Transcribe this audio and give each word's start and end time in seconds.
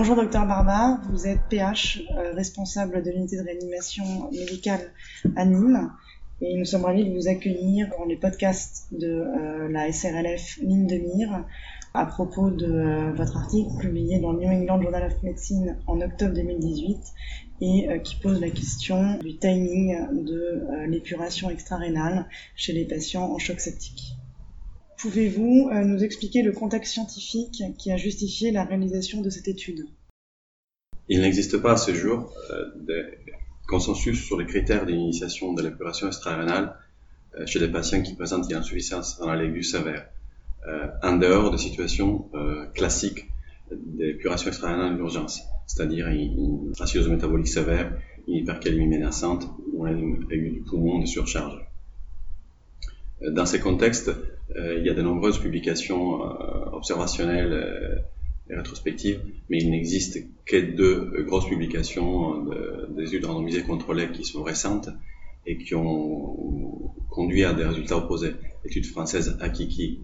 Bonjour 0.00 0.16
docteur 0.16 0.46
Barba, 0.46 0.98
vous 1.10 1.26
êtes 1.26 1.42
PH, 1.50 2.04
euh, 2.16 2.32
responsable 2.32 3.02
de 3.02 3.10
l'unité 3.10 3.36
de 3.36 3.42
réanimation 3.42 4.30
médicale 4.30 4.80
à 5.36 5.44
Nîmes. 5.44 5.92
Et 6.40 6.56
nous 6.56 6.64
sommes 6.64 6.86
ravis 6.86 7.04
de 7.04 7.14
vous 7.14 7.28
accueillir 7.28 7.90
dans 7.98 8.06
les 8.06 8.16
podcasts 8.16 8.86
de 8.92 9.08
euh, 9.08 9.68
la 9.68 9.92
SRLF 9.92 10.56
Ligne 10.62 10.86
de 10.86 10.94
Mire 10.94 11.44
à 11.92 12.06
propos 12.06 12.48
de 12.48 12.64
euh, 12.64 13.12
votre 13.12 13.36
article 13.36 13.68
publié 13.78 14.20
dans 14.20 14.32
le 14.32 14.40
New 14.40 14.48
England 14.48 14.80
Journal 14.80 15.04
of 15.04 15.22
Medicine 15.22 15.76
en 15.86 16.00
octobre 16.00 16.32
2018 16.32 16.96
et 17.60 18.00
qui 18.02 18.16
pose 18.16 18.40
la 18.40 18.48
question 18.48 19.18
du 19.18 19.36
timing 19.36 20.24
de 20.24 20.86
l'épuration 20.86 21.50
extra-rénale 21.50 22.24
chez 22.56 22.72
les 22.72 22.86
patients 22.86 23.30
en 23.30 23.38
choc 23.38 23.60
septique. 23.60 24.16
Pouvez-vous 25.02 25.70
nous 25.84 26.04
expliquer 26.04 26.42
le 26.42 26.52
contexte 26.52 26.92
scientifique 26.92 27.62
qui 27.78 27.90
a 27.90 27.96
justifié 27.96 28.50
la 28.50 28.64
réalisation 28.64 29.22
de 29.22 29.30
cette 29.30 29.48
étude? 29.48 29.86
Il 31.08 31.22
n'existe 31.22 31.58
pas 31.58 31.72
à 31.72 31.76
ce 31.76 31.94
jour 31.94 32.32
de 32.76 33.06
consensus 33.70 34.22
sur 34.24 34.36
les 34.38 34.46
critères 34.46 34.84
d'initiation 34.84 35.54
de 35.54 35.62
l'épuration 35.62 36.08
extra-rénale 36.08 36.74
euh, 37.38 37.46
chez 37.46 37.60
des 37.60 37.68
patients 37.68 38.02
qui 38.02 38.14
présentent 38.14 38.50
une 38.50 38.56
insuffisance 38.56 39.18
rénale 39.20 39.44
aiguë 39.44 39.62
sévère, 39.62 40.08
euh, 40.66 40.88
en 41.02 41.16
dehors 41.16 41.52
de 41.52 41.56
situations 41.56 42.28
euh, 42.34 42.66
classiques 42.74 43.30
d'épuration 43.70 44.48
extra-rénale 44.48 44.96
d'urgence, 44.96 45.42
c'est-à-dire 45.68 46.08
une, 46.08 46.72
acidose 46.80 47.08
métabolique 47.08 47.46
sévère, 47.46 47.96
une 48.26 48.34
hypercalémie 48.34 48.88
menaçante 48.88 49.48
ou 49.72 49.86
une 49.86 50.26
aiguë 50.32 50.50
du 50.50 50.60
poumon 50.62 50.98
de 50.98 51.06
surcharge. 51.06 51.69
Dans 53.26 53.46
ces 53.46 53.60
contextes, 53.60 54.10
il 54.56 54.82
y 54.84 54.90
a 54.90 54.94
de 54.94 55.02
nombreuses 55.02 55.38
publications 55.38 56.20
observationnelles 56.72 58.02
rétrospective, 58.48 59.20
mais 59.48 59.58
il 59.58 59.70
n'existe 59.70 60.18
que 60.44 60.56
deux 60.56 61.22
grosses 61.24 61.48
publications 61.48 62.46
d'études 62.96 63.24
randomisées 63.24 63.62
contrôlées 63.62 64.10
qui 64.10 64.24
sont 64.24 64.42
récentes 64.42 64.88
et 65.46 65.56
qui 65.56 65.74
ont 65.74 66.92
conduit 67.08 67.44
à 67.44 67.52
des 67.52 67.64
résultats 67.64 67.96
opposés. 67.96 68.34
L'étude 68.64 68.86
française 68.86 69.36
Akiki, 69.40 70.00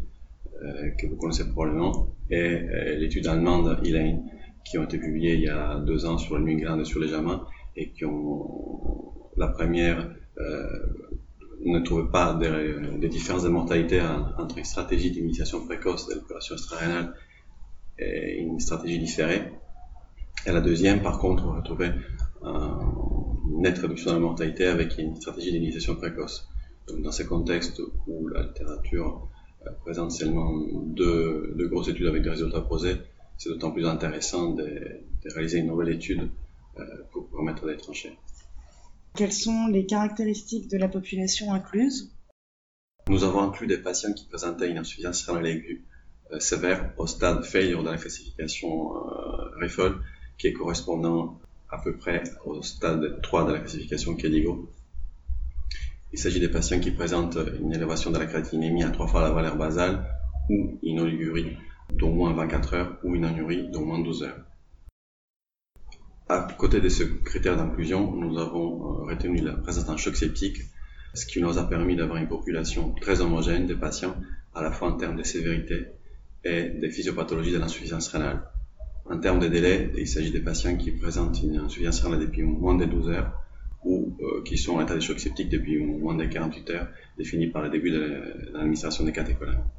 euh, 0.62 0.90
que 0.98 1.06
vous 1.06 1.16
connaissez 1.16 1.48
probablement, 1.48 2.08
et 2.30 2.36
euh, 2.36 2.96
l'étude 2.96 3.26
allemande 3.26 3.78
Elaine, 3.84 4.22
qui 4.64 4.78
ont 4.78 4.84
été 4.84 4.98
publiées 4.98 5.34
il 5.34 5.42
y 5.42 5.48
a 5.48 5.78
deux 5.78 6.06
ans 6.06 6.18
sur 6.18 6.38
le 6.38 6.44
New 6.44 6.80
et 6.80 6.84
sur 6.84 7.00
les 7.00 7.08
JAMA, 7.08 7.46
et 7.76 7.90
qui 7.90 8.04
ont, 8.04 9.12
la 9.36 9.48
première, 9.48 10.10
euh, 10.38 10.66
ne 11.72 11.80
trouvait 11.80 12.10
pas 12.10 12.34
des, 12.34 13.08
différences 13.08 13.42
de 13.42 13.48
mortalité 13.48 14.00
entre 14.38 14.58
une 14.58 14.64
stratégie 14.64 15.10
d'initiation 15.10 15.64
précoce 15.64 16.08
de 16.08 16.14
l'opération 16.14 16.54
extra-rénale 16.54 17.14
une 17.98 18.60
stratégie 18.60 18.98
différée. 18.98 19.42
Et 20.46 20.52
la 20.52 20.60
deuxième, 20.60 21.02
par 21.02 21.18
contre, 21.18 21.44
on 21.46 21.56
retrouvait 21.56 21.92
une 22.44 23.62
nette 23.62 23.78
réduction 23.78 24.10
de 24.10 24.16
la 24.16 24.20
mortalité 24.20 24.66
avec 24.66 24.98
une 24.98 25.16
stratégie 25.16 25.52
d'initiation 25.52 25.96
précoce. 25.96 26.48
Donc, 26.88 27.02
dans 27.02 27.12
ces 27.12 27.26
contextes 27.26 27.80
où 28.06 28.28
la 28.28 28.42
littérature 28.42 29.28
euh, 29.66 29.70
présente 29.84 30.12
seulement 30.12 30.52
deux, 30.72 31.68
grosses 31.68 31.88
études 31.88 32.06
avec 32.06 32.22
des 32.22 32.30
résultats 32.30 32.58
opposés, 32.58 32.96
c'est 33.36 33.48
d'autant 33.48 33.72
plus 33.72 33.86
intéressant 33.86 34.50
de, 34.50 34.62
de, 34.64 35.32
réaliser 35.34 35.58
une 35.58 35.66
nouvelle 35.66 35.88
étude 35.88 36.30
euh, 36.78 36.84
pour 37.10 37.28
permettre 37.28 37.66
d'être 37.66 37.82
trancher. 37.82 38.16
Quelles 39.16 39.32
sont 39.32 39.68
les 39.68 39.86
caractéristiques 39.86 40.68
de 40.68 40.76
la 40.76 40.88
population 40.88 41.54
incluse? 41.54 42.14
Nous 43.08 43.24
avons 43.24 43.40
inclus 43.40 43.66
des 43.66 43.78
patients 43.78 44.12
qui 44.12 44.26
présentaient 44.26 44.70
une 44.70 44.76
insuffisance 44.76 45.22
rénale 45.22 45.46
aiguë 45.46 45.86
euh, 46.32 46.38
sévère 46.38 46.92
au 46.98 47.06
stade 47.06 47.42
failure 47.42 47.82
de 47.82 47.88
la 47.88 47.96
classification 47.96 48.94
euh, 48.96 49.90
qui 50.36 50.48
est 50.48 50.52
correspondant 50.52 51.40
à 51.70 51.78
peu 51.78 51.96
près 51.96 52.24
au 52.44 52.60
stade 52.62 53.22
3 53.22 53.46
de 53.46 53.52
la 53.54 53.60
classification 53.60 54.14
KEDIGO. 54.16 54.70
Il 56.12 56.18
s'agit 56.18 56.40
des 56.40 56.50
patients 56.50 56.80
qui 56.80 56.90
présentent 56.90 57.38
une 57.60 57.72
élévation 57.72 58.10
de 58.10 58.18
la 58.18 58.26
créatinémie 58.26 58.82
à 58.82 58.90
trois 58.90 59.06
fois 59.06 59.22
la 59.22 59.30
valeur 59.30 59.56
basale 59.56 60.04
ou 60.50 60.78
une 60.82 61.00
oligurie 61.00 61.56
d'au 61.90 62.10
moins 62.10 62.34
24 62.34 62.74
heures 62.74 62.98
ou 63.02 63.14
une 63.14 63.24
anurie 63.24 63.68
d'au 63.70 63.80
moins 63.80 64.00
12 64.00 64.24
heures. 64.24 64.44
À 66.28 66.48
côté 66.58 66.80
de 66.80 66.88
ce 66.88 67.04
critère 67.04 67.56
d'inclusion, 67.56 68.10
nous 68.10 68.36
avons 68.38 68.80
euh, 68.80 69.04
retenu 69.04 69.38
la 69.38 69.52
présence 69.52 69.86
d'un 69.86 69.96
choc 69.96 70.16
septique, 70.16 70.58
ce 71.14 71.24
qui 71.24 71.40
nous 71.40 71.56
a 71.56 71.68
permis 71.68 71.94
d'avoir 71.94 72.18
une 72.18 72.26
population 72.26 72.92
très 73.00 73.20
homogène 73.20 73.68
de 73.68 73.74
patients, 73.74 74.16
à 74.52 74.60
la 74.60 74.72
fois 74.72 74.88
en 74.88 74.96
termes 74.96 75.16
de 75.16 75.22
sévérité 75.22 75.86
et 76.42 76.64
des 76.64 76.90
physiopathologies 76.90 77.52
de 77.52 77.58
l'insuffisance 77.58 78.08
rénale. 78.08 78.42
En 79.08 79.20
termes 79.20 79.38
de 79.38 79.46
délai, 79.46 79.92
il 79.96 80.08
s'agit 80.08 80.32
des 80.32 80.40
patients 80.40 80.76
qui 80.76 80.90
présentent 80.90 81.40
une 81.44 81.58
insuffisance 81.58 82.00
rénale 82.00 82.18
depuis 82.18 82.42
moins 82.42 82.74
de 82.74 82.86
12 82.86 83.08
heures 83.10 83.32
ou 83.84 84.16
euh, 84.20 84.42
qui 84.42 84.58
sont 84.58 84.74
en 84.74 84.80
état 84.80 84.96
de 84.96 85.00
choc 85.00 85.20
septique 85.20 85.48
depuis 85.48 85.78
moins 85.78 86.16
de 86.16 86.24
48 86.24 86.70
heures, 86.70 86.88
définis 87.16 87.46
par 87.46 87.62
le 87.62 87.70
début 87.70 87.92
de 87.92 88.50
l'administration 88.52 89.04
des 89.04 89.12
catécholamines. 89.12 89.70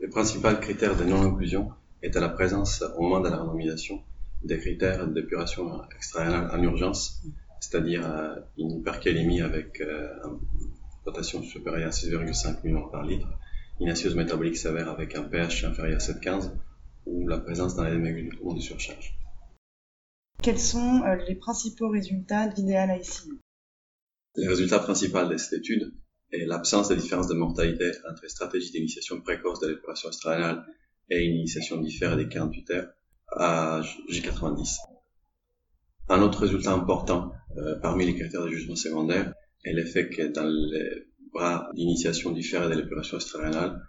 Le 0.00 0.10
principal 0.10 0.60
critère 0.60 0.98
de 0.98 1.04
non-inclusion 1.04 1.70
à 2.02 2.20
la 2.20 2.28
présence, 2.28 2.84
au 2.98 3.02
moment 3.04 3.20
de 3.20 3.30
la 3.30 3.38
randomisation, 3.38 4.02
des 4.42 4.58
critères 4.58 5.06
d'épuration 5.06 5.82
extra-rénale 5.94 6.50
en 6.52 6.62
urgence, 6.62 7.22
c'est-à-dire 7.60 8.10
euh, 8.10 8.36
une 8.56 8.70
hypercalémie 8.70 9.42
avec 9.42 9.80
euh, 9.80 10.08
une 10.24 10.70
potassium 11.04 11.42
supérieure 11.44 11.88
à 11.88 11.90
6,5 11.90 12.64
millions 12.64 12.88
par 12.88 13.04
litre, 13.04 13.28
une 13.80 13.88
acidose 13.88 14.16
métabolique 14.16 14.56
sévère 14.56 14.88
avec 14.88 15.14
un 15.14 15.22
pH 15.22 15.64
inférieur 15.64 15.96
à 15.96 16.04
7,15 16.04 16.52
ou 17.06 17.28
la 17.28 17.38
présence 17.38 17.76
d'un 17.76 17.86
élément 17.86 18.54
de 18.54 18.60
surcharge. 18.60 19.16
Quels 20.42 20.58
sont 20.58 21.02
euh, 21.04 21.16
les 21.28 21.34
principaux 21.34 21.90
résultats 21.90 22.48
d'idéal 22.48 22.98
ICU 22.98 23.38
Les 24.36 24.48
résultats 24.48 24.78
principaux 24.78 25.26
de 25.26 25.36
cette 25.36 25.60
étude 25.60 25.92
est 26.32 26.46
l'absence 26.46 26.88
de 26.88 26.94
différence 26.94 27.28
de 27.28 27.34
mortalité 27.34 27.90
entre 28.08 28.28
stratégie 28.30 28.70
d'initiation 28.70 29.20
précoce 29.20 29.60
de 29.60 29.68
l'épuration 29.68 30.08
extra 30.08 30.64
et 31.10 31.24
une 31.24 31.36
initiation 31.36 31.78
différée 31.78 32.16
des 32.16 32.28
48 32.28 32.70
heures 32.70 32.92
à 33.32 33.80
J90. 34.10 34.78
Un 36.08 36.22
autre 36.22 36.40
résultat 36.40 36.72
important 36.72 37.32
euh, 37.56 37.76
parmi 37.80 38.06
les 38.06 38.14
critères 38.14 38.42
de 38.42 38.50
jugement 38.50 38.76
secondaire 38.76 39.32
est 39.64 39.72
l'effet 39.72 40.08
que 40.08 40.22
dans 40.32 40.46
les 40.46 41.06
bras 41.32 41.70
d'initiation 41.74 42.32
différée 42.32 42.68
de 42.68 42.80
l'épuration 42.80 43.16
extra-rénale, 43.16 43.80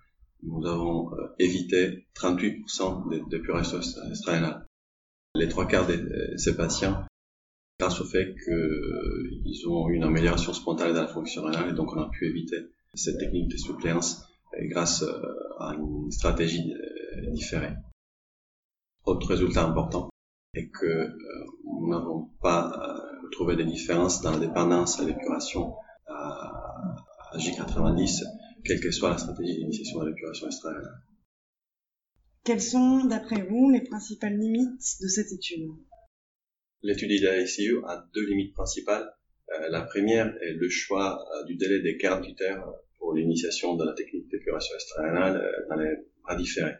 nous 0.43 0.65
avons 0.65 1.13
euh, 1.13 1.27
évité 1.39 2.07
38% 2.15 3.29
d'épuration 3.29 3.79
extra-rénale. 4.09 4.65
Les 5.35 5.47
trois 5.47 5.67
quarts 5.67 5.87
de 5.87 5.93
euh, 5.93 6.37
ces 6.37 6.55
patients, 6.55 7.03
grâce 7.79 8.01
au 8.01 8.05
fait 8.05 8.35
qu'ils 8.43 9.67
ont 9.67 9.89
une 9.89 10.03
amélioration 10.03 10.53
spontanée 10.53 10.93
de 10.93 10.97
la 10.99 11.07
fonction 11.07 11.43
rénale, 11.43 11.69
et 11.69 11.73
donc 11.73 11.93
on 11.93 12.01
a 12.01 12.09
pu 12.09 12.27
éviter 12.27 12.57
cette 12.93 13.19
technique 13.19 13.49
de 13.49 13.57
suppléance 13.57 14.25
grâce 14.63 15.03
euh, 15.03 15.21
à 15.59 15.75
une 15.75 16.11
stratégie 16.11 16.73
différée. 17.31 17.73
Autre 19.05 19.27
résultat 19.27 19.63
important 19.65 20.09
est 20.53 20.69
que 20.69 21.09
nous 21.65 21.89
n'avons 21.89 22.29
pas 22.41 22.71
trouvé 23.31 23.55
de 23.55 23.63
différence 23.63 24.21
dans 24.21 24.31
la 24.31 24.39
dépendance 24.39 24.99
à 24.99 25.03
l'épuration 25.03 25.73
à 26.07 27.37
J90, 27.37 28.23
quelle 28.63 28.79
que 28.79 28.91
soit 28.91 29.09
la 29.09 29.17
stratégie 29.17 29.55
d'initiation 29.55 30.01
de 30.01 30.09
l'épuration 30.09 30.47
extra 30.47 30.71
Quelles 32.43 32.61
sont, 32.61 33.05
d'après 33.05 33.41
vous, 33.41 33.69
les 33.69 33.81
principales 33.81 34.37
limites 34.37 34.97
de 35.01 35.07
cette 35.07 35.31
étude? 35.31 35.69
L'étude 36.83 37.11
ICU 37.11 37.83
a 37.85 38.05
deux 38.13 38.25
limites 38.25 38.53
principales. 38.53 39.13
Euh, 39.49 39.69
la 39.69 39.81
première 39.81 40.27
est 40.41 40.53
le 40.53 40.69
choix 40.69 41.23
euh, 41.35 41.43
du 41.45 41.55
délai 41.55 41.81
des 41.81 41.97
48 41.97 42.41
heures 42.41 42.73
pour 42.97 43.13
l'initiation 43.13 43.75
de 43.75 43.85
la 43.85 43.93
technique 43.93 44.29
d'épuration 44.29 44.75
extra 44.75 45.03
euh, 45.03 45.67
dans 45.69 45.75
les 45.75 45.95
bras 46.23 46.35
différés. 46.35 46.75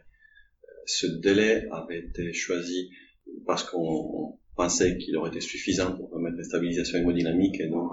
Ce 0.86 1.06
délai 1.06 1.66
avait 1.70 2.00
été 2.00 2.32
choisi 2.32 2.90
parce 3.46 3.64
qu'on 3.64 4.38
pensait 4.56 4.98
qu'il 4.98 5.16
aurait 5.16 5.30
été 5.30 5.40
suffisant 5.40 5.96
pour 5.96 6.10
permettre 6.10 6.36
la 6.36 6.44
stabilisation 6.44 6.98
hémodynamique 6.98 7.60
et 7.60 7.68
donc 7.68 7.90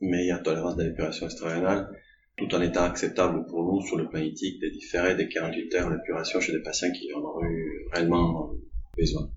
meilleure 0.00 0.42
tolérance 0.42 0.76
de 0.76 0.84
l'épuration 0.84 1.26
extra 1.26 1.88
tout 2.36 2.54
en 2.54 2.60
étant 2.60 2.82
acceptable 2.82 3.46
pour 3.46 3.64
nous 3.64 3.80
sur 3.86 3.96
le 3.96 4.08
plan 4.08 4.20
éthique 4.20 4.60
de 4.60 4.68
différer 4.68 5.14
des 5.14 5.28
48 5.28 5.74
heures 5.74 5.90
d'épuration 5.90 6.40
chez 6.40 6.52
des 6.52 6.62
patients 6.62 6.92
qui 6.92 7.12
en 7.14 7.20
ont 7.20 7.42
eu 7.42 7.86
réellement 7.92 8.52
besoin. 8.96 9.30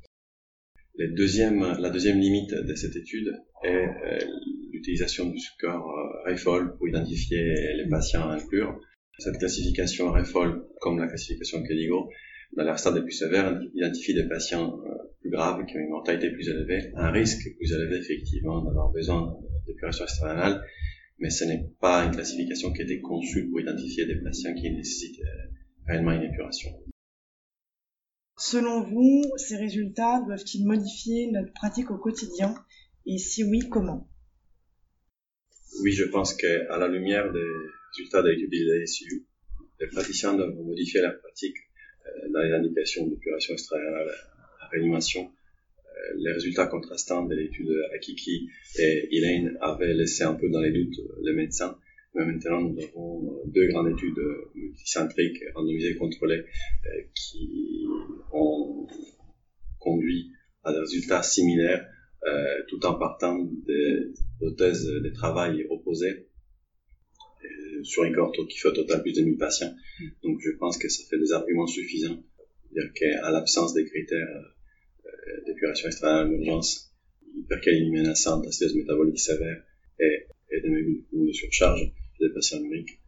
la 0.96 1.08
deuxième 1.08 2.20
limite 2.20 2.54
de 2.54 2.76
cette 2.76 2.96
étude 2.98 3.34
est 3.64 3.70
euh, 3.70 4.20
l'utilisation 4.74 5.30
du 5.30 5.40
score 5.40 5.90
euh, 5.90 6.30
REFOL 6.30 6.78
pour 6.78 6.88
identifier 6.88 7.74
les 7.74 7.88
patients 7.90 8.30
à 8.30 8.34
inclure. 8.34 8.80
Cette 9.18 9.38
classification 9.38 10.12
REFOL, 10.12 10.66
comme 10.80 11.00
la 11.00 11.08
classification 11.08 11.64
KEDIGO, 11.64 12.10
dans 12.54 12.64
leur 12.64 12.80
stade 12.80 13.02
plus 13.04 13.12
sévère, 13.12 13.60
identifie 13.74 14.14
des 14.14 14.28
patients 14.28 14.80
euh, 14.86 14.90
plus 15.22 15.30
graves 15.30 15.66
qui 15.66 15.78
ont 15.78 15.80
une 15.80 15.90
mortalité 15.90 16.32
plus 16.32 16.50
élevée, 16.50 16.92
un 16.96 17.12
risque 17.12 17.56
plus 17.58 17.72
élevé 17.72 17.98
effectivement 17.98 18.64
d'avoir 18.64 18.92
besoin 18.92 19.38
d'épuration 19.68 20.06
externale, 20.06 20.64
mais 21.20 21.30
ce 21.30 21.44
n'est 21.46 21.70
pas 21.80 22.06
une 22.06 22.12
classification 22.12 22.72
qui 22.74 22.82
a 22.82 22.84
été 22.86 23.02
conçue 23.02 23.50
pour 23.50 23.60
identifier 23.60 24.06
des 24.06 24.22
patients 24.22 24.54
qui 24.54 24.72
nécessitent 24.72 25.22
euh, 25.22 25.52
réellement 25.88 26.14
une 26.14 26.24
épuration. 26.24 26.70
Selon 28.38 28.82
vous, 28.84 29.24
ces 29.36 29.58
résultats 29.58 30.22
doivent-ils 30.26 30.66
modifier 30.66 31.30
notre 31.32 31.52
pratique 31.54 31.92
au 31.92 31.98
quotidien? 31.98 32.56
Et 33.06 33.18
si 33.18 33.44
oui, 33.44 33.60
comment? 33.70 34.10
Oui, 35.84 35.92
je 35.92 36.06
pense 36.06 36.34
qu'à 36.34 36.78
la 36.78 36.88
lumière 36.88 37.32
des 37.32 37.52
résultats 37.92 38.22
de 38.22 38.30
l'étude 38.30 38.50
de 38.50 38.80
l'ASU, 38.80 39.28
les 39.80 39.88
praticiens 39.88 40.36
doivent 40.36 40.56
modifier 40.56 41.02
leur 41.02 41.20
pratique 41.20 41.56
dans 42.30 42.42
les 42.42 42.52
indications 42.54 43.08
d'épuration 43.08 43.54
extra-rénale 43.54 44.10
à 44.62 44.68
réanimation. 44.68 45.22
Euh, 45.22 46.16
les 46.18 46.32
résultats 46.32 46.68
contrastants 46.68 47.26
de 47.26 47.36
l'étude 47.36 47.72
Akiki 47.94 48.50
et 48.78 49.08
Elaine 49.12 49.58
avaient 49.62 49.94
laissé 49.94 50.24
un 50.24 50.34
peu 50.34 50.50
dans 50.50 50.62
les 50.62 50.72
doutes 50.72 51.00
les 51.24 51.34
médecins 51.34 51.78
mais 52.16 52.26
maintenant, 52.26 52.62
nous 52.62 52.84
avons 52.84 53.42
deux 53.46 53.68
grandes 53.68 53.90
études 53.90 54.20
multicentriques, 54.56 55.44
randomisées 55.54 55.92
et 55.92 55.96
contrôlées, 55.96 56.44
euh, 56.86 57.02
qui 57.14 57.86
ont 58.34 58.88
conduit 59.80 60.32
à 60.64 60.74
des 60.74 60.80
résultats 60.80 61.24
similaires, 61.24 61.88
euh, 62.28 62.64
tout 62.68 62.84
en 62.86 62.96
partant 62.96 63.38
des 63.40 64.12
hypothèses 64.36 64.86
de 64.86 65.10
travail 65.10 65.66
opposées 65.70 66.10
euh, 66.10 66.29
sur 67.84 68.04
une 68.04 68.16
cohorte 68.16 68.48
qui 68.48 68.58
fait 68.58 68.70
au 68.70 68.72
total 68.72 69.02
plus 69.02 69.14
de 69.14 69.22
1000 69.22 69.38
patients. 69.38 69.74
Donc, 70.24 70.40
je 70.42 70.52
pense 70.52 70.78
que 70.78 70.90
ça 70.90 71.04
fait 71.10 71.20
des 71.20 71.32
arguments 71.32 71.68
suffisants. 71.68 72.24
C'est-à-dire 72.72 72.94
qu'à 72.94 73.32
l'absence 73.32 73.74
des 73.74 73.86
critères 73.86 74.54
d'épuration 75.46 75.88
extrême 75.88 76.30
d'urgence, 76.30 76.94
hypercalémie 77.36 78.08
acédose 78.08 78.76
métabolique 78.76 79.20
sévère 79.20 79.64
et 80.00 80.26
et 80.52 80.62
des 80.62 81.04
de 81.12 81.32
surcharge 81.32 81.92
des 82.20 82.30
patients 82.30 82.60
numériques. 82.60 83.00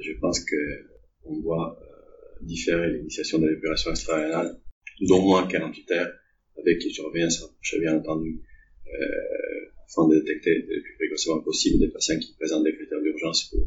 Je 0.00 0.12
pense 0.20 0.40
qu'on 0.40 1.40
doit 1.40 1.78
euh, 1.80 2.44
différer 2.44 2.92
l'initiation 2.92 3.38
de 3.38 3.48
l'épuration 3.48 3.90
extra-rénale 3.90 4.58
d'au 5.00 5.20
moins 5.22 5.46
48 5.46 5.90
heures 5.92 6.12
avec 6.58 6.84
une 6.84 6.90
surveillance 6.90 7.40
rapprochée 7.40 7.80
bien 7.80 7.96
entendu 7.96 8.42
euh, 8.86 9.70
afin 9.86 10.08
de 10.08 10.18
détecter 10.18 10.56
le 10.56 10.82
plus 10.82 10.94
précocement 10.96 11.40
possible 11.40 11.78
des 11.78 11.88
patients 11.88 12.18
qui 12.18 12.34
présentent 12.34 12.64
des 12.64 12.74
critères 12.74 13.00
d'urgence 13.00 13.44
pour 13.50 13.63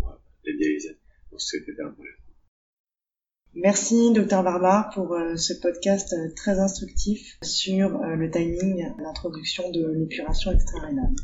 euh, 0.68 1.94
Merci, 3.54 4.14
docteur 4.14 4.44
Barbare, 4.44 4.90
pour 4.94 5.14
euh, 5.14 5.36
ce 5.36 5.54
podcast 5.54 6.14
euh, 6.14 6.34
très 6.36 6.60
instructif 6.60 7.38
sur 7.44 8.00
le 8.00 8.30
timing, 8.30 8.94
l'introduction 9.00 9.72
de 9.72 9.92
l'épuration 9.92 10.52
extra-rénale. 10.52 11.16